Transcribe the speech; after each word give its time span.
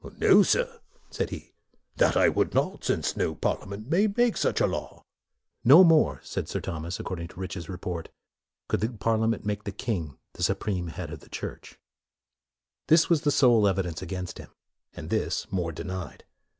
"No, 0.19 0.41
sir," 0.41 0.79
said 1.11 1.29
he," 1.29 1.53
that 1.97 2.35
would 2.35 2.57
I 2.57 2.59
not, 2.59 2.83
since 2.83 3.15
no 3.15 3.35
Parliament 3.35 3.87
may 3.87 4.07
make 4.07 4.17
any 4.33 4.33
such 4.33 4.59
law."" 4.59 5.03
No 5.63 5.83
more," 5.83 6.19
said 6.23 6.49
Sir 6.49 6.59
Thomas, 6.59 6.99
according 6.99 7.27
to 7.27 7.39
Rich's 7.39 7.69
report," 7.69 8.09
could 8.67 8.79
the 8.81 8.89
Parliament 8.89 9.45
make 9.45 9.63
the 9.63 9.71
king 9.71 10.17
the 10.33 10.41
supreme 10.41 10.87
head 10.87 11.11
of 11.13 11.19
the 11.19 11.29
Church." 11.29 11.67
50 11.67 11.75
MORE 11.75 11.79
This 12.87 13.09
was 13.11 13.21
the 13.21 13.29
sole 13.29 13.67
evidence 13.67 14.01
against 14.01 14.39
him, 14.39 14.49
and 14.95 15.11
this 15.11 15.45
More 15.51 15.71
denied. 15.71 16.23